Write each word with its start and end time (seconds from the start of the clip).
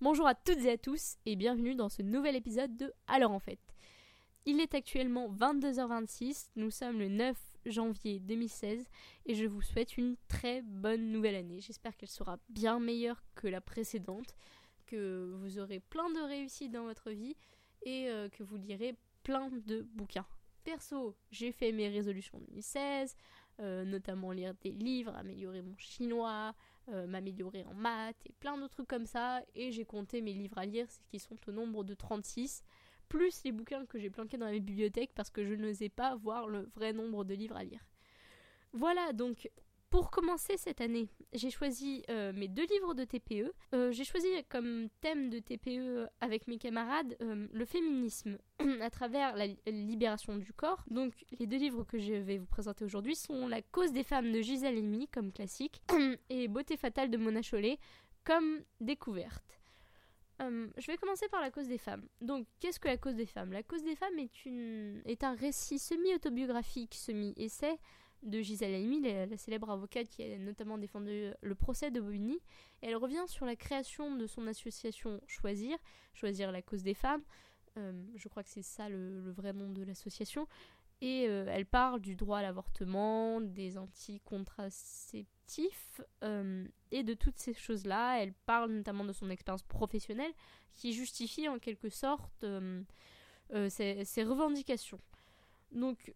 Bonjour 0.00 0.26
à 0.26 0.34
toutes 0.34 0.58
et 0.64 0.72
à 0.72 0.76
tous 0.76 1.18
et 1.24 1.36
bienvenue 1.36 1.76
dans 1.76 1.88
ce 1.88 2.02
nouvel 2.02 2.34
épisode 2.34 2.76
de 2.76 2.92
Alors 3.06 3.30
en 3.30 3.38
fait. 3.38 3.60
Il 4.44 4.58
est 4.58 4.74
actuellement 4.74 5.32
22h26, 5.32 6.48
nous 6.56 6.72
sommes 6.72 6.98
le 6.98 7.06
9 7.06 7.36
janvier 7.66 8.18
2016 8.18 8.88
et 9.26 9.34
je 9.36 9.46
vous 9.46 9.62
souhaite 9.62 9.96
une 9.96 10.16
très 10.26 10.62
bonne 10.62 11.12
nouvelle 11.12 11.36
année. 11.36 11.60
J'espère 11.60 11.96
qu'elle 11.96 12.08
sera 12.08 12.38
bien 12.48 12.80
meilleure 12.80 13.22
que 13.36 13.46
la 13.46 13.60
précédente, 13.60 14.34
que 14.86 15.32
vous 15.38 15.60
aurez 15.60 15.78
plein 15.78 16.10
de 16.10 16.26
réussites 16.26 16.72
dans 16.72 16.86
votre 16.86 17.12
vie 17.12 17.36
et 17.82 18.08
euh, 18.08 18.28
que 18.30 18.42
vous 18.42 18.56
lirez 18.56 18.96
plein 19.22 19.48
de 19.48 19.82
bouquins. 19.94 20.26
Perso, 20.64 21.16
j'ai 21.30 21.52
fait 21.52 21.70
mes 21.70 21.88
résolutions 21.88 22.40
2016, 22.48 23.14
euh, 23.62 23.84
notamment 23.84 24.32
lire 24.32 24.54
des 24.60 24.72
livres, 24.72 25.14
améliorer 25.14 25.62
mon 25.62 25.76
chinois, 25.76 26.52
euh, 26.88 27.06
m'améliorer 27.06 27.64
en 27.64 27.74
maths 27.74 28.16
et 28.26 28.32
plein 28.32 28.58
de 28.58 28.66
trucs 28.66 28.88
comme 28.88 29.06
ça. 29.06 29.40
Et 29.54 29.70
j'ai 29.70 29.84
compté 29.84 30.20
mes 30.20 30.32
livres 30.32 30.58
à 30.58 30.66
lire, 30.66 30.86
qui 31.08 31.20
sont 31.20 31.36
au 31.46 31.52
nombre 31.52 31.84
de 31.84 31.94
36, 31.94 32.64
plus 33.08 33.44
les 33.44 33.52
bouquins 33.52 33.86
que 33.86 34.00
j'ai 34.00 34.10
planqués 34.10 34.36
dans 34.36 34.46
la 34.46 34.52
bibliothèque 34.52 35.12
parce 35.14 35.30
que 35.30 35.44
je 35.44 35.54
n'osais 35.54 35.88
pas 35.88 36.16
voir 36.16 36.48
le 36.48 36.68
vrai 36.74 36.92
nombre 36.92 37.24
de 37.24 37.34
livres 37.34 37.56
à 37.56 37.62
lire. 37.62 37.86
Voilà, 38.72 39.12
donc 39.12 39.48
pour 39.92 40.10
commencer 40.10 40.56
cette 40.56 40.80
année, 40.80 41.10
j'ai 41.34 41.50
choisi 41.50 42.02
euh, 42.08 42.32
mes 42.32 42.48
deux 42.48 42.64
livres 42.64 42.94
de 42.94 43.04
TPE. 43.04 43.52
Euh, 43.74 43.92
j'ai 43.92 44.04
choisi 44.04 44.26
comme 44.48 44.88
thème 45.02 45.28
de 45.28 45.38
TPE 45.38 46.08
avec 46.22 46.48
mes 46.48 46.56
camarades 46.56 47.14
euh, 47.20 47.46
le 47.52 47.64
féminisme 47.66 48.38
à 48.80 48.88
travers 48.88 49.36
la 49.36 49.48
libération 49.66 50.36
du 50.38 50.54
corps. 50.54 50.82
Donc 50.90 51.12
les 51.38 51.46
deux 51.46 51.58
livres 51.58 51.84
que 51.84 51.98
je 51.98 52.14
vais 52.14 52.38
vous 52.38 52.46
présenter 52.46 52.86
aujourd'hui 52.86 53.14
sont 53.14 53.46
La 53.46 53.60
cause 53.60 53.92
des 53.92 54.02
femmes 54.02 54.32
de 54.32 54.40
Gisèle 54.40 54.78
Halimi 54.78 55.08
comme 55.08 55.30
classique 55.30 55.82
et 56.30 56.48
Beauté 56.48 56.78
fatale 56.78 57.10
de 57.10 57.18
Mona 57.18 57.42
Chollet 57.42 57.78
comme 58.24 58.62
découverte. 58.80 59.60
je 60.40 60.86
vais 60.86 60.96
commencer 60.96 61.28
par 61.28 61.42
la 61.42 61.50
cause 61.50 61.68
des 61.68 61.76
femmes. 61.76 62.08
Donc, 62.22 62.46
qu'est-ce 62.60 62.80
que 62.80 62.88
la 62.88 62.96
cause 62.96 63.14
des 63.14 63.26
femmes? 63.26 63.52
La 63.52 63.62
cause 63.62 63.84
des 63.84 63.94
femmes 63.94 64.18
est, 64.18 65.22
un 65.22 65.34
récit 65.34 65.78
semi-autobiographique, 65.78 66.94
semi-essai 66.94 67.78
de 68.22 68.40
Gisèle 68.40 68.74
Halimi, 68.74 69.00
la, 69.00 69.36
célèbre 69.36 69.70
avocate 69.70 70.08
qui 70.08 70.22
a 70.22 70.38
notamment 70.38 70.78
défendu 70.78 71.30
le 71.40 71.54
procès 71.54 71.90
de 71.90 72.00
Bobigny. 72.00 72.38
Elle 72.80 72.96
revient 72.96 73.24
sur 73.26 73.46
la 73.46 73.56
création 73.56 74.16
de 74.16 74.26
son 74.26 74.46
association 74.46 75.20
Choisir, 75.26 75.76
Choisir 76.14 76.52
la 76.52 76.62
cause 76.62 76.82
des 76.82 76.94
femmes. 76.94 77.22
Euh, 77.78 77.92
je 78.16 78.28
crois 78.28 78.42
que 78.42 78.50
c'est 78.50 78.62
ça 78.62 78.88
le, 78.88 79.30
vrai 79.32 79.52
nom 79.52 79.68
de 79.70 79.82
l'association. 79.82 80.48
Et 81.00 81.26
euh, 81.28 81.46
elle 81.48 81.66
parle 81.66 82.00
du 82.00 82.14
droit 82.14 82.38
à 82.38 82.42
l'avortement, 82.42 83.40
des 83.40 83.76
anticontraceptifs 83.76 86.00
euh, 86.22 86.64
et 86.92 87.02
de 87.02 87.14
toutes 87.14 87.38
ces 87.38 87.54
choses-là. 87.54 88.22
Elle 88.22 88.34
parle 88.46 88.70
notamment 88.70 89.04
de 89.04 89.12
son 89.12 89.30
expérience 89.30 89.64
professionnelle 89.64 90.30
qui 90.74 90.92
justifie 90.92 91.48
en 91.48 91.58
quelque 91.58 91.88
sorte 91.88 92.46
ses, 93.68 94.04
ses, 94.04 94.22
revendications. 94.22 95.00
Donc 95.72 96.14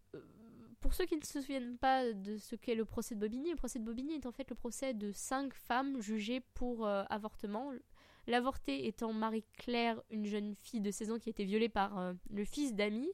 pour 0.79 0.93
ceux 0.93 1.05
qui 1.05 1.15
ne 1.15 1.23
se 1.23 1.41
souviennent 1.41 1.77
pas 1.77 2.13
de 2.13 2.37
ce 2.37 2.55
qu'est 2.55 2.75
le 2.75 2.85
procès 2.85 3.15
de 3.15 3.19
Bobigny, 3.19 3.49
le 3.49 3.55
procès 3.55 3.79
de 3.79 3.83
Bobigny 3.83 4.15
est 4.15 4.25
en 4.25 4.31
fait 4.31 4.49
le 4.49 4.55
procès 4.55 4.93
de 4.93 5.11
cinq 5.11 5.53
femmes 5.53 5.99
jugées 6.01 6.41
pour 6.53 6.85
euh, 6.85 7.03
avortement. 7.09 7.71
L'avortée 8.27 8.87
étant 8.87 9.13
Marie-Claire, 9.13 10.01
une 10.11 10.25
jeune 10.25 10.55
fille 10.61 10.81
de 10.81 10.91
16 10.91 11.11
ans 11.11 11.19
qui 11.19 11.29
a 11.29 11.31
été 11.31 11.45
violée 11.45 11.69
par 11.69 11.97
euh, 11.97 12.13
le 12.29 12.43
fils 12.45 12.73
d'Ami. 12.73 13.09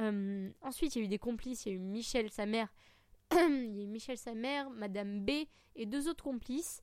Euh, 0.00 0.50
ensuite, 0.62 0.96
il 0.96 1.00
y 1.00 1.02
a 1.02 1.04
eu 1.04 1.08
des 1.08 1.18
complices, 1.18 1.66
il 1.66 1.68
y 1.70 1.72
a 1.72 1.74
eu 1.76 1.80
Michel, 1.80 2.30
sa 2.30 2.46
mère, 2.46 2.72
il 3.32 3.76
y 3.76 3.80
a 3.80 3.84
eu 3.84 3.86
Michel, 3.86 4.16
sa 4.16 4.34
mère, 4.34 4.70
Madame 4.70 5.24
B 5.24 5.30
et 5.76 5.86
deux 5.86 6.08
autres 6.08 6.24
complices. 6.24 6.82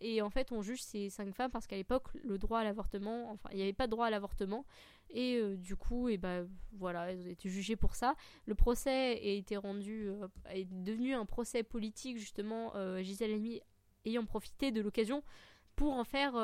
Et 0.00 0.20
en 0.20 0.30
fait, 0.30 0.52
on 0.52 0.60
juge 0.60 0.82
ces 0.82 1.08
cinq 1.08 1.34
femmes 1.34 1.50
parce 1.50 1.66
qu'à 1.66 1.76
l'époque, 1.76 2.08
le 2.22 2.38
droit 2.38 2.60
à 2.60 2.64
l'avortement, 2.64 3.30
enfin, 3.30 3.48
il 3.52 3.56
n'y 3.56 3.62
avait 3.62 3.72
pas 3.72 3.86
de 3.86 3.92
droit 3.92 4.06
à 4.06 4.10
l'avortement. 4.10 4.64
Et 5.10 5.36
euh, 5.36 5.56
du 5.56 5.74
coup, 5.74 6.08
et 6.08 6.18
ben 6.18 6.48
voilà, 6.72 7.10
elles 7.10 7.22
ont 7.22 7.30
été 7.30 7.48
jugées 7.48 7.76
pour 7.76 7.94
ça. 7.94 8.14
Le 8.46 8.54
procès 8.54 8.90
a 8.90 9.14
été 9.14 9.56
rendu, 9.56 10.08
euh, 10.08 10.28
est 10.50 10.66
devenu 10.70 11.14
un 11.14 11.24
procès 11.24 11.62
politique 11.62 12.18
justement. 12.18 12.72
Euh, 12.74 13.02
Gisèle 13.02 13.32
Halimi 13.32 13.60
ayant 14.04 14.26
profité 14.26 14.70
de 14.70 14.80
l'occasion 14.80 15.22
pour 15.76 15.94
en 15.94 16.04
faire 16.04 16.34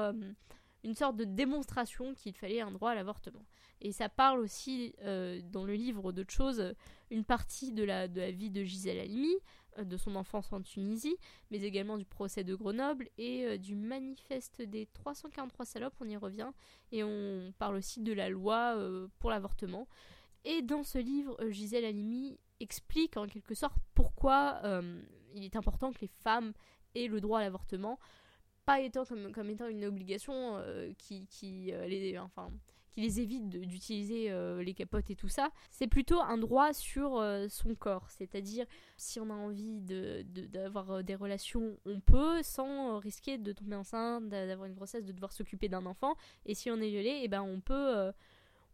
une 0.85 0.95
sorte 0.95 1.17
de 1.17 1.25
démonstration 1.25 2.15
qu'il 2.15 2.35
fallait 2.35 2.61
un 2.61 2.71
droit 2.71 2.91
à 2.91 2.95
l'avortement. 2.95 3.45
Et 3.81 3.91
ça 3.91 4.09
parle 4.09 4.39
aussi 4.41 4.95
dans 5.03 5.65
le 5.65 5.75
livre 5.75 6.13
d'autres 6.13 6.33
choses, 6.33 6.75
une 7.15 7.25
partie 7.25 7.71
de 7.71 7.85
la, 7.85 8.09
vie 8.09 8.51
de 8.51 8.65
Gisèle 8.65 8.99
Halimi, 8.99 9.35
euh, 9.79 9.85
de 9.85 9.97
son 9.97 10.17
enfance 10.17 10.53
en 10.53 10.61
Tunisie, 10.61 11.17
mais 11.51 11.63
également 11.63 11.97
du 11.97 12.05
procès 12.05 12.43
de 12.43 12.57
Grenoble 12.57 13.09
et 13.19 13.47
euh, 13.47 13.57
du 13.57 13.77
manifeste 13.77 14.61
des 14.61 14.87
343 14.87 15.65
salopes, 15.65 15.95
on 16.01 16.09
y 16.09 16.17
revient, 16.17 16.51
et 16.91 17.05
on 17.05 17.55
parle 17.59 17.77
aussi 17.77 18.01
de 18.01 18.13
la 18.13 18.29
loi 18.29 18.75
euh, 18.77 19.07
pour 19.21 19.31
l'avortement. 19.31 19.87
Et 20.45 20.61
dans 20.61 20.83
ce 20.83 20.99
livre, 20.99 21.37
Gisèle 21.51 21.85
Halimi 21.85 22.37
explique 22.59 23.17
en 23.17 23.27
quelque 23.27 23.55
sorte 23.55 23.79
pourquoi 23.95 24.61
il 25.35 25.43
est 25.43 25.57
important 25.57 25.91
que 25.91 26.01
les 26.03 26.11
femmes 26.23 26.53
aient 26.95 27.07
le 27.07 27.23
droit 27.23 27.39
à 27.39 27.43
l'avortement, 27.43 27.99
pas 28.67 28.81
étant 28.81 29.07
comme, 29.07 29.33
comme 29.33 29.49
étant 29.49 29.69
une 29.69 29.87
obligation 29.87 30.63
qui, 30.99 31.27
qui 31.29 31.73
les, 31.87 32.19
enfin, 32.19 32.51
qui 32.95 33.01
les 33.01 33.21
évite 33.21 33.49
d'utiliser 33.49 34.31
euh, 34.31 34.63
les 34.63 34.73
capotes 34.73 35.11
et 35.11 35.17
tout 35.17 35.29
ça. 35.29 35.51
C'est 35.71 35.89
plutôt 35.89 36.21
un 36.21 36.39
droit 36.39 36.73
sur 36.73 37.19
euh, 37.19 37.49
son 37.49 37.75
corps. 37.75 38.09
C'est-à-dire, 38.09 38.67
si 38.97 39.19
on 39.19 39.31
a 39.31 39.35
envie 39.35 39.81
d'avoir 39.81 40.91
euh, 40.91 41.03
des 41.03 41.17
relations, 41.17 41.77
on 41.87 41.99
peut, 41.99 42.43
sans 42.43 42.99
risquer 43.01 43.37
de 43.37 43.53
tomber 43.53 43.75
enceinte, 43.75 44.29
d'avoir 44.29 44.67
une 44.67 44.75
grossesse, 44.75 45.05
de 45.05 45.13
devoir 45.13 45.33
s'occuper 45.33 45.69
d'un 45.69 45.87
enfant. 45.87 46.15
Et 46.47 46.55
si 46.55 46.71
on 46.71 46.77
est 46.77 46.89
violé, 46.89 47.21
eh 47.23 47.29
ben 47.29 47.43
on 47.43 47.61
peut 47.61 48.13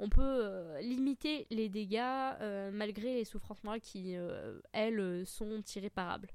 on 0.03 0.09
peut 0.09 0.79
limiter 0.81 1.47
les 1.51 1.69
dégâts 1.69 2.33
malgré 2.73 3.15
les 3.15 3.25
souffrances 3.25 3.63
morales 3.65 3.81
qui, 3.81 4.15
elles, 4.73 5.27
sont 5.27 5.63
irréparables. 5.77 6.31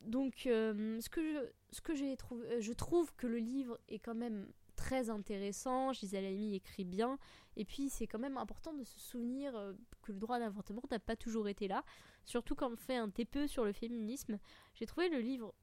donc, 0.00 0.34
ce 0.44 1.08
que 1.08 1.52
ce 1.70 1.80
que 1.80 1.94
j'ai 1.94 2.16
trouvé, 2.16 2.60
je 2.60 2.72
trouve 2.72 3.12
que 3.16 3.26
le 3.26 3.38
livre 3.38 3.78
est 3.88 4.00
quand 4.00 4.14
même 4.14 4.46
très 4.82 5.10
intéressant. 5.10 5.92
Gisèle 5.92 6.24
Halimi 6.24 6.56
écrit 6.56 6.84
bien. 6.84 7.18
Et 7.56 7.64
puis, 7.64 7.88
c'est 7.88 8.08
quand 8.08 8.18
même 8.18 8.36
important 8.36 8.72
de 8.72 8.82
se 8.82 8.98
souvenir 8.98 9.54
euh, 9.54 9.72
que 10.02 10.10
le 10.10 10.18
droit 10.18 10.40
d'avortement 10.40 10.82
n'a 10.90 10.98
pas 10.98 11.14
toujours 11.14 11.48
été 11.48 11.68
là. 11.68 11.84
Surtout 12.24 12.56
quand 12.56 12.72
on 12.72 12.76
fait 12.76 12.96
un 12.96 13.08
TPE 13.08 13.46
sur 13.46 13.64
le 13.64 13.72
féminisme. 13.72 14.38
J'ai 14.74 14.86
trouvé 14.86 15.08
le 15.08 15.20
livre 15.20 15.54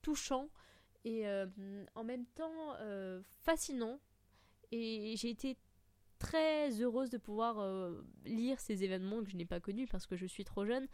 touchant 0.00 0.48
et 1.04 1.26
euh, 1.26 1.46
en 1.96 2.04
même 2.04 2.24
temps 2.26 2.74
euh, 2.78 3.20
fascinant. 3.40 3.98
Et 4.70 5.14
j'ai 5.16 5.30
été 5.30 5.56
très 6.20 6.70
heureuse 6.80 7.10
de 7.10 7.18
pouvoir 7.18 7.56
lire 8.24 8.60
ces 8.60 8.84
événements 8.84 9.22
que 9.22 9.30
je 9.30 9.36
n'ai 9.36 9.46
pas 9.46 9.60
connus 9.60 9.86
parce 9.86 10.06
que 10.06 10.16
je 10.16 10.26
suis 10.26 10.44
trop 10.44 10.66
jeune 10.66 10.86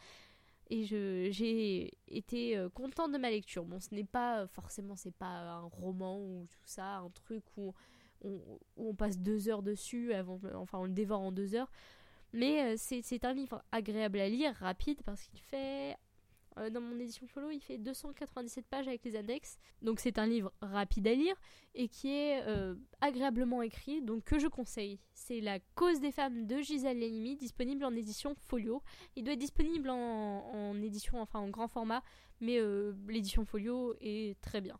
et 0.70 0.84
j'ai 0.84 1.92
été 2.08 2.56
euh, 2.56 2.68
contente 2.68 3.12
de 3.12 3.18
ma 3.18 3.30
lecture. 3.30 3.64
Bon, 3.64 3.80
ce 3.80 3.94
n'est 3.94 4.04
pas 4.04 4.46
forcément, 4.46 4.96
c'est 4.96 5.14
pas 5.14 5.26
un 5.26 5.62
roman 5.62 6.18
ou 6.18 6.46
tout 6.50 6.66
ça, 6.66 6.98
un 6.98 7.10
truc 7.10 7.44
où 7.56 7.74
on, 8.22 8.40
où 8.76 8.94
passe 8.94 9.18
deux 9.18 9.48
heures 9.48 9.62
dessus, 9.62 10.12
avant, 10.14 10.40
enfin 10.54 10.78
on 10.78 10.84
le 10.84 10.92
dévore 10.92 11.20
en 11.20 11.32
deux 11.32 11.54
heures. 11.54 11.70
Mais 12.32 12.74
euh, 12.74 12.74
c'est 12.76 13.24
un 13.24 13.32
livre 13.32 13.62
agréable 13.70 14.18
à 14.18 14.28
lire, 14.28 14.54
rapide, 14.54 15.00
parce 15.04 15.22
qu'il 15.22 15.40
fait 15.40 15.96
euh, 16.58 16.70
dans 16.70 16.80
mon 16.80 16.98
édition 16.98 17.26
follow, 17.26 17.50
il 17.50 17.60
fait 17.60 17.78
297 17.78 18.66
pages 18.66 18.88
avec 18.88 19.04
les 19.04 19.16
annexes. 19.16 19.58
Donc 19.82 20.00
c'est 20.00 20.18
un 20.18 20.26
livre 20.26 20.52
rapide 20.60 21.08
à 21.08 21.14
lire 21.14 21.34
et 21.74 21.88
qui 21.88 22.10
est 22.10 22.42
euh, 22.46 22.74
agréablement 23.00 23.62
écrit, 23.62 24.02
donc 24.02 24.24
que 24.24 24.38
je 24.38 24.46
conseille. 24.46 25.00
C'est 25.12 25.40
La 25.40 25.58
cause 25.74 26.00
des 26.00 26.12
femmes 26.12 26.46
de 26.46 26.60
Gisèle 26.60 27.02
Halimi, 27.02 27.36
disponible 27.36 27.84
en 27.84 27.94
édition 27.94 28.34
folio. 28.34 28.82
Il 29.16 29.24
doit 29.24 29.34
être 29.34 29.40
disponible 29.40 29.90
en, 29.90 30.80
édition, 30.82 31.20
enfin 31.20 31.40
en 31.40 31.48
grand 31.48 31.68
format, 31.68 32.02
mais 32.40 32.58
euh, 32.58 32.92
l'édition 33.08 33.44
folio 33.44 33.94
est 34.00 34.40
très 34.40 34.60
bien. 34.60 34.78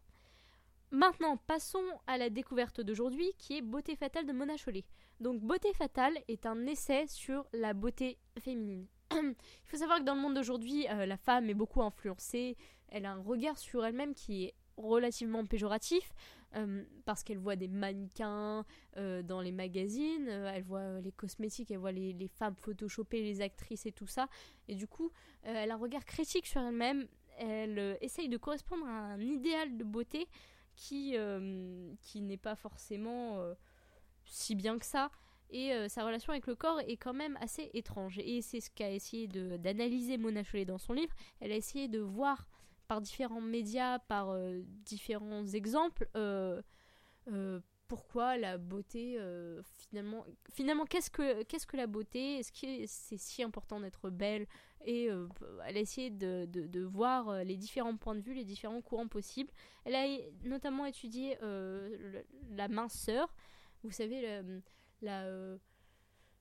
Maintenant, 0.90 1.36
passons 1.36 1.82
à 2.06 2.18
la 2.18 2.30
découverte 2.30 2.80
d'aujourd'hui 2.80 3.32
qui 3.36 3.56
est 3.56 3.62
Beauté 3.62 3.96
fatale 3.96 4.26
de 4.26 4.32
Mona 4.32 4.56
Chollet. 4.56 4.84
Donc 5.18 5.40
Beauté 5.40 5.72
fatale 5.74 6.16
est 6.28 6.46
un 6.46 6.66
essai 6.66 7.06
sur 7.08 7.46
la 7.52 7.74
beauté 7.74 8.18
féminine. 8.38 8.86
Il 9.22 9.34
faut 9.66 9.76
savoir 9.76 9.98
que 9.98 10.04
dans 10.04 10.14
le 10.14 10.20
monde 10.20 10.34
d'aujourd'hui, 10.34 10.86
euh, 10.88 11.06
la 11.06 11.16
femme 11.16 11.48
est 11.48 11.54
beaucoup 11.54 11.82
influencée. 11.82 12.56
Elle 12.88 13.06
a 13.06 13.12
un 13.12 13.22
regard 13.22 13.58
sur 13.58 13.84
elle-même 13.84 14.14
qui 14.14 14.44
est 14.44 14.54
relativement 14.76 15.44
péjoratif 15.46 16.12
euh, 16.56 16.84
parce 17.04 17.22
qu'elle 17.22 17.38
voit 17.38 17.56
des 17.56 17.68
mannequins 17.68 18.64
euh, 18.96 19.22
dans 19.22 19.40
les 19.40 19.52
magazines, 19.52 20.28
elle 20.28 20.62
voit 20.62 21.00
les 21.00 21.12
cosmétiques, 21.12 21.70
elle 21.70 21.78
voit 21.78 21.92
les, 21.92 22.12
les, 22.12 22.28
femmes 22.28 22.56
photoshopées, 22.56 23.22
les 23.22 23.40
actrices 23.40 23.86
et 23.86 23.92
tout 23.92 24.06
ça. 24.06 24.28
Et 24.68 24.74
du 24.74 24.86
coup, 24.86 25.10
elle 25.42 25.70
a 25.70 25.74
un 25.74 25.78
regard 25.78 26.04
critique 26.04 26.46
sur 26.46 26.60
elle-même. 26.60 27.06
Elle 27.38 27.98
essaye 28.00 28.28
de 28.28 28.36
correspondre 28.36 28.86
à 28.86 28.90
un 28.90 29.20
idéal 29.20 29.76
de 29.76 29.84
beauté 29.84 30.28
qui, 30.76 31.16
qui 32.00 32.20
n'est 32.20 32.36
pas 32.36 32.54
forcément 32.54 33.40
si 34.24 34.54
bien 34.54 34.78
que 34.78 34.86
ça 34.86 35.10
et 35.54 35.72
euh, 35.72 35.88
sa 35.88 36.04
relation 36.04 36.32
avec 36.32 36.48
le 36.48 36.56
corps 36.56 36.80
est 36.80 36.96
quand 36.96 37.14
même 37.14 37.38
assez 37.40 37.70
étrange. 37.74 38.18
Et 38.18 38.42
c'est 38.42 38.60
ce 38.60 38.70
qu'a 38.70 38.90
essayé 38.90 39.28
d'analyser 39.28 40.18
Mona 40.18 40.42
Chollet 40.42 40.64
dans 40.64 40.78
son 40.78 40.92
livre. 40.92 41.14
Elle 41.40 41.52
a 41.52 41.56
essayé 41.56 41.86
de 41.86 42.00
voir 42.00 42.48
par 42.88 43.00
différents 43.00 43.40
médias, 43.40 44.00
par 44.00 44.30
euh, 44.30 44.62
différents 44.84 45.46
exemples, 45.46 46.08
euh, 46.16 46.60
pourquoi 47.86 48.36
la 48.36 48.58
beauté, 48.58 49.18
finalement, 49.62 50.24
finalement 50.52 50.84
qu'est-ce 50.84 51.10
que, 51.10 51.44
qu'est-ce 51.44 51.66
que 51.66 51.76
la 51.76 51.86
beauté? 51.86 52.38
Est-ce 52.38 52.50
que 52.50 52.84
c'est 52.86 53.18
si 53.18 53.42
important 53.42 53.78
d'être 53.78 54.10
belle? 54.10 54.46
Et 54.84 55.04
elle 55.04 55.76
a 55.76 55.80
essayé 55.80 56.10
de, 56.10 56.46
de, 56.46 56.66
de, 56.66 56.80
voir 56.80 57.44
les 57.44 57.56
différents 57.56 57.96
points 57.96 58.14
de 58.14 58.20
vue, 58.20 58.34
les 58.34 58.44
différents 58.44 58.80
courants 58.80 59.06
possibles. 59.06 59.52
Elle 59.84 59.94
a 59.94 60.06
notamment 60.44 60.86
étudié 60.86 61.36
la 62.50 62.68
minceur, 62.68 63.32
vous 63.82 63.92
savez, 63.92 64.42
la, 65.04 65.56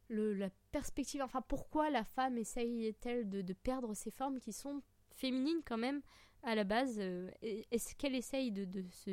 le, 0.10 0.33
la 0.33 0.50
perspective, 0.71 1.21
enfin 1.21 1.42
pourquoi 1.42 1.89
la 1.89 2.04
femme 2.04 2.38
essaye-t-elle 2.38 3.30
de, 3.30 3.42
de, 3.42 3.54
perdre 3.54 3.94
ses 3.94 4.12
formes 4.12 4.39
qui 4.39 4.54
sont 4.54 4.81
féminines 5.15 5.62
quand 5.65 5.77
même 5.77 6.01
à 6.44 6.56
la 6.56 6.63
base 6.63 6.98
euh, 7.00 7.30
Est-ce 7.42 7.95
qu'elle 7.95 8.15
essaye 8.15 8.51
de, 8.51 8.65
de, 8.65 8.86
se 8.89 9.12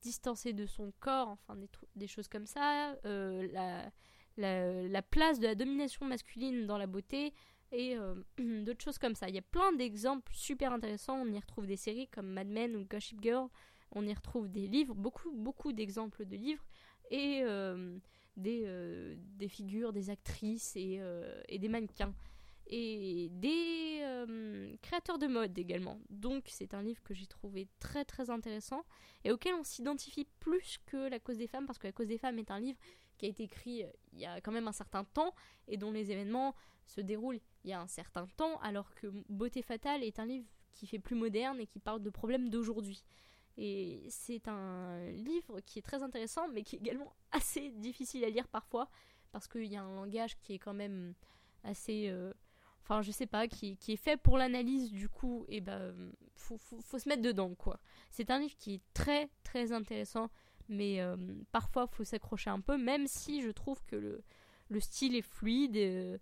distancer 0.00 0.52
de 0.52 0.66
son 0.66 0.92
corps, 1.00 1.28
enfin 1.28 1.56
des, 1.94 2.06
choses 2.06 2.28
comme 2.28 2.46
ça 2.46 2.96
euh, 3.04 3.48
la, 3.52 3.90
la, 4.36 4.88
la, 4.88 5.02
place 5.02 5.38
de 5.38 5.46
la 5.46 5.54
domination 5.54 6.06
masculine 6.06 6.66
dans 6.66 6.78
la 6.78 6.88
beauté 6.88 7.32
et 7.70 7.96
euh, 7.96 8.14
d'autres 8.64 8.82
choses 8.82 8.98
comme 8.98 9.14
ça. 9.14 9.28
Il 9.28 9.34
y 9.34 9.38
a 9.38 9.42
plein 9.42 9.72
d'exemples 9.72 10.32
super 10.34 10.72
intéressants. 10.72 11.16
On 11.16 11.32
y 11.32 11.38
retrouve 11.38 11.66
des 11.66 11.76
séries 11.76 12.08
comme 12.08 12.26
Mad 12.26 12.48
Men 12.48 12.74
ou 12.76 12.84
Gossip 12.84 13.22
Girl. 13.22 13.48
On 13.92 14.06
y 14.06 14.12
retrouve 14.12 14.48
des 14.48 14.66
livres, 14.66 14.94
beaucoup, 14.94 15.30
beaucoup 15.32 15.72
d'exemples 15.72 16.24
de 16.24 16.36
livres 16.36 16.64
et 17.10 17.42
des, 18.36 19.16
des 19.36 19.48
figures, 19.48 19.92
des 19.92 20.10
actrices 20.10 20.74
et, 20.76 21.00
et 21.48 21.58
des 21.58 21.68
mannequins 21.68 22.14
et 22.66 23.28
des 23.32 24.00
euh, 24.02 24.74
créateurs 24.80 25.18
de 25.18 25.26
mode 25.26 25.56
également. 25.58 26.00
Donc 26.08 26.44
c'est 26.48 26.74
un 26.74 26.82
livre 26.82 27.02
que 27.02 27.14
j'ai 27.14 27.26
trouvé 27.26 27.68
très 27.80 28.04
très 28.04 28.30
intéressant 28.30 28.84
et 29.24 29.30
auquel 29.30 29.54
on 29.54 29.62
s'identifie 29.62 30.26
plus 30.40 30.78
que 30.86 31.08
La 31.10 31.18
cause 31.18 31.38
des 31.38 31.46
femmes 31.46 31.66
parce 31.66 31.78
que 31.78 31.86
La 31.86 31.92
cause 31.92 32.08
des 32.08 32.18
femmes 32.18 32.38
est 32.38 32.50
un 32.50 32.60
livre 32.60 32.78
qui 33.18 33.26
a 33.26 33.28
été 33.28 33.42
écrit 33.42 33.84
euh, 33.84 33.88
il 34.12 34.20
y 34.20 34.26
a 34.26 34.40
quand 34.40 34.52
même 34.52 34.68
un 34.68 34.72
certain 34.72 35.04
temps 35.04 35.34
et 35.68 35.76
dont 35.76 35.92
les 35.92 36.10
événements 36.10 36.54
se 36.86 37.00
déroulent 37.00 37.40
il 37.64 37.70
y 37.70 37.74
a 37.74 37.80
un 37.80 37.86
certain 37.86 38.26
temps 38.38 38.58
alors 38.60 38.94
que 38.94 39.08
Beauté 39.28 39.60
fatale 39.62 40.02
est 40.02 40.18
un 40.18 40.26
livre 40.26 40.46
qui 40.72 40.86
fait 40.86 40.98
plus 40.98 41.16
moderne 41.16 41.60
et 41.60 41.66
qui 41.66 41.78
parle 41.78 42.02
de 42.02 42.08
problèmes 42.08 42.48
d'aujourd'hui. 42.48 43.04
Et 43.56 44.06
c'est 44.08 44.48
un 44.48 45.04
livre 45.10 45.60
qui 45.60 45.78
est 45.78 45.82
très 45.82 46.02
intéressant 46.02 46.48
mais 46.48 46.62
qui 46.62 46.76
est 46.76 46.78
également 46.78 47.14
assez 47.32 47.70
difficile 47.70 48.24
à 48.24 48.30
lire 48.30 48.48
parfois 48.48 48.88
parce 49.30 49.48
qu'il 49.48 49.66
y 49.66 49.76
a 49.76 49.82
un 49.82 49.94
langage 49.94 50.38
qui 50.38 50.54
est 50.54 50.58
quand 50.58 50.74
même 50.74 51.14
assez... 51.64 52.08
Euh, 52.08 52.32
enfin 52.82 53.02
je 53.02 53.10
sais 53.10 53.26
pas, 53.26 53.46
qui, 53.46 53.78
est 53.88 53.96
fait 53.96 54.16
pour 54.16 54.36
l'analyse 54.36 54.90
du 54.90 55.08
coup, 55.08 55.44
et 55.48 55.60
ben 55.60 55.94
faut, 56.34 56.58
se 56.58 57.08
mettre 57.08 57.22
dedans 57.22 57.54
quoi. 57.54 57.78
C'est 58.10 58.30
un 58.30 58.40
livre 58.40 58.56
qui 58.58 58.74
est 58.74 58.82
très 58.92 59.30
très 59.44 59.72
intéressant, 59.72 60.30
mais 60.68 61.00
euh, 61.00 61.16
parfois 61.52 61.86
faut 61.86 62.04
s'accrocher 62.04 62.50
un 62.50 62.60
peu, 62.60 62.76
même 62.76 63.06
si 63.06 63.40
je 63.40 63.50
trouve 63.50 63.82
que 63.84 63.96
le, 63.96 64.24
le 64.68 64.80
style 64.80 65.14
est 65.14 65.22
fluide 65.22 66.20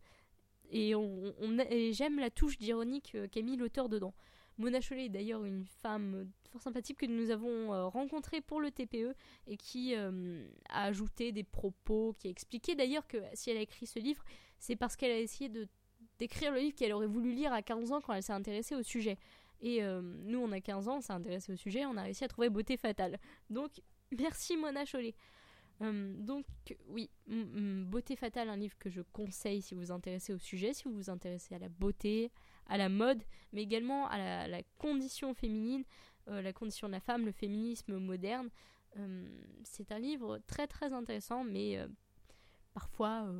on, 0.73 1.59
et 1.71 1.93
j'aime 1.93 2.19
la 2.19 2.31
touche 2.31 2.59
d'ironique 2.59 3.13
euh, 3.15 3.29
qu'a 3.29 3.43
mis 3.43 3.57
l'auteur 3.57 3.89
dedans. 3.89 4.15
Mona 4.59 4.81
Chollet 4.81 5.07
est 5.07 5.11
d'ailleurs 5.11 5.45
une 5.45 5.65
femme 5.65 6.31
fort 6.51 6.63
sympathique 6.63 6.99
que 6.99 7.07
nous 7.07 7.31
avons 7.31 7.73
euh, 7.73 7.87
rencontrée 7.87 8.41
pour 8.41 8.61
le 8.61 8.71
TPE 8.71 9.15
et 9.47 9.57
qui 9.57 9.95
euh, 9.95 10.47
a 10.69 10.85
ajouté 10.85 11.33
des 11.33 11.45
propos, 11.45 12.15
qui 12.19 12.29
a 12.29 12.31
expliqué 12.31 12.75
d'ailleurs 12.75 13.07
que 13.07 13.19
si 13.35 13.51
elle 13.51 13.57
a 13.57 13.61
écrit 13.61 13.87
ce 13.87 13.99
livre, 13.99 14.23
c'est 14.59 14.77
parce 14.77 14.97
qu'elle 14.97 15.13
a 15.13 15.19
essayé 15.19 15.49
de 15.49 15.69
d'écrire 16.19 16.53
le 16.53 16.59
livre 16.59 16.75
qu'elle 16.75 16.93
aurait 16.93 17.07
voulu 17.07 17.33
lire 17.33 17.51
à 17.51 17.63
15 17.63 17.93
ans 17.93 18.01
quand 18.03 18.13
elle 18.13 18.23
s'est 18.23 18.35
intéressée 18.35 18.75
au 18.75 18.83
sujet. 18.83 19.17
Et 19.63 19.83
euh, 19.83 20.03
nous, 20.03 20.39
on 20.39 20.53
a 20.53 20.61
15 20.61 20.89
ans, 20.89 20.99
on 20.99 21.01
s'est 21.01 21.15
intéressé 21.15 21.51
au 21.53 21.57
sujet, 21.57 21.87
on 21.87 21.97
a 21.97 22.03
réussi 22.03 22.25
à 22.25 22.29
trouver 22.29 22.51
Beauté 22.51 22.77
Fatale. 22.77 23.19
Donc, 23.49 23.71
merci 24.19 24.59
Mona 24.59 24.85
Chollet. 24.85 25.15
Donc, 25.81 26.45
oui, 26.89 27.09
Beauté 27.27 28.17
Fatale, 28.17 28.51
un 28.51 28.57
livre 28.57 28.77
que 28.79 28.91
je 28.91 29.01
conseille 29.01 29.63
si 29.63 29.75
vous 29.75 29.81
vous 29.81 29.93
intéressez 29.93 30.35
au 30.35 30.39
sujet, 30.39 30.75
si 30.75 30.85
vous 30.85 30.95
vous 30.95 31.09
intéressez 31.09 31.55
à 31.55 31.59
la 31.59 31.71
beauté, 31.71 32.31
à 32.67 32.79
la 32.79 32.89
mode, 32.89 33.23
mais 33.53 33.63
également 33.63 34.09
à 34.09 34.49
la, 34.49 34.63
condition 34.79 35.35
féminine, 35.35 35.85
euh, 36.29 36.43
la 36.43 36.53
condition 36.53 36.87
de 36.87 36.93
la 36.93 37.01
femme, 37.01 37.27
le 37.27 37.33
féminisme 37.33 37.99
moderne. 37.99 38.51
c'est 39.65 39.93
un 39.93 39.99
livre 39.99 40.39
très 40.47 40.67
très 40.67 40.93
intéressant, 40.93 41.45
mais 41.45 41.79
parfois 42.75 43.33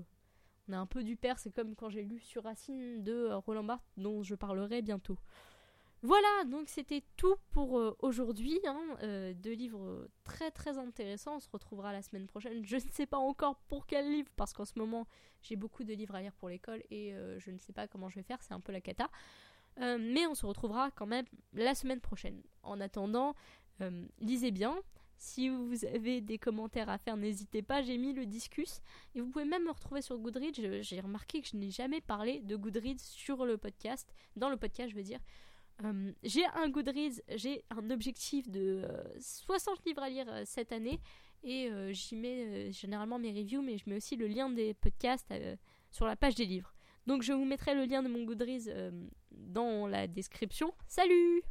on 0.71 0.73
a 0.73 0.79
un 0.79 0.87
peu 0.87 1.03
du 1.03 1.17
père, 1.17 1.39
c'est 1.41 1.51
comme 1.51 1.75
quand 1.75 1.91
j'ai 1.91 2.05
lu 2.05 2.21
sur 2.21 2.45
Racine 2.45 3.03
de 3.03 3.13
euh, 3.13 3.39
Roland 3.39 3.65
Barthes, 3.65 3.83
dont 3.97 4.23
je 4.23 4.37
parlerai 4.37 4.83
bientôt. 4.83 5.19
Voilà, 6.03 6.45
donc 6.47 6.71
c'était 6.71 7.03
tout 7.17 7.37
pour 7.51 7.79
euh, 7.79 7.95
aujourd'hui. 7.99 8.59
Hein, 8.67 8.81
euh, 9.03 9.35
deux 9.35 9.53
livres 9.53 10.09
très 10.25 10.51
très 10.51 10.79
intéressants. 10.79 11.37
On 11.37 11.41
se 11.41 11.49
retrouvera 11.51 11.93
la 11.93 12.01
semaine 12.01 12.27
prochaine. 12.27 12.65
Je 12.65 12.77
ne 12.77 12.91
sais 12.91 13.05
pas 13.05 13.19
encore 13.19 13.57
pour 13.69 13.87
quel 13.87 14.11
livre, 14.11 14.31
parce 14.37 14.55
qu'en 14.55 14.65
ce 14.65 14.79
moment 14.79 15.07
j'ai 15.43 15.57
beaucoup 15.57 15.85
de 15.85 15.93
livres 15.93 16.15
à 16.15 16.23
lire 16.23 16.35
pour 16.35 16.49
l'école 16.49 16.83
et 16.91 17.15
je 17.39 17.51
ne 17.51 17.59
sais 17.59 17.73
pas 17.73 17.87
comment 17.87 18.09
je 18.09 18.17
vais 18.17 18.23
faire. 18.23 18.43
C'est 18.43 18.55
un 18.55 18.61
peu 18.61 18.73
la 18.73 18.81
cata. 18.81 19.11
mais 19.79 20.27
on 20.27 20.35
se 20.35 20.47
retrouvera 20.47 20.91
quand 20.91 21.07
même 21.07 21.27
la 21.53 21.75
semaine 21.75 22.01
prochaine. 22.01 22.43
En 22.63 22.81
attendant, 22.81 23.35
lisez 24.21 24.51
bien. 24.51 24.77
Si 25.17 25.51
vous 25.51 25.85
avez 25.85 26.23
des 26.23 26.39
commentaires 26.39 26.89
à 26.89 26.97
faire, 26.97 27.19
n'hésitez 27.19 27.61
pas, 27.61 27.83
j'ai 27.83 27.99
mis 27.99 28.15
le 28.15 28.25
discus. 28.25 28.81
Et 29.15 29.21
vous 29.21 29.29
pouvez 29.29 29.45
même 29.45 29.65
me 29.65 29.71
retrouver 29.71 30.01
sur 30.01 30.19
Goodreads. 30.19 30.81
J'ai 30.81 31.01
remarqué 31.01 31.43
que 31.43 31.49
je 31.49 31.57
n'ai 31.59 31.71
jamais 31.71 32.01
parlé 32.01 32.41
de 32.41 32.57
Goodreads 32.57 33.01
sur 33.01 33.45
le 33.45 33.59
podcast, 33.59 34.11
dans 34.37 34.49
le 34.49 34.57
podcast 34.57 34.91
je 34.91 34.97
veux 34.97 35.03
dire. 35.03 35.21
Euh, 35.85 36.13
j'ai 36.23 36.45
un 36.55 36.69
Goodreads, 36.69 37.21
j'ai 37.37 37.65
un 37.71 37.91
objectif 37.91 38.49
de 38.49 38.87
60 39.19 39.75
euh, 39.75 39.83
livres 39.87 40.03
à 40.03 40.09
lire 40.09 40.27
euh, 40.29 40.43
cette 40.45 40.73
année. 40.73 41.01
Et 41.43 41.71
j'y 41.95 42.17
mets 42.17 42.71
généralement 42.71 43.19
mes 43.19 43.33
reviews, 43.33 43.63
mais 43.63 43.79
je 43.79 43.89
mets 43.89 43.97
aussi 43.97 44.15
le 44.15 44.27
lien 44.27 44.51
des 44.51 44.75
podcasts 44.75 45.33
sur 45.91 46.05
la 46.05 46.15
page 46.15 46.35
des 46.35 46.45
livres. 46.45 46.75
Donc 47.07 47.23
je 47.23 47.33
vous 47.33 47.47
mettrai 47.47 47.75
le 47.75 47.87
lien 47.87 48.03
de 48.03 48.09
mon 48.09 48.25
Goodreads 48.25 48.93
dans 49.31 49.87
la 49.87 50.07
description. 50.07 50.75
Salut 50.87 51.43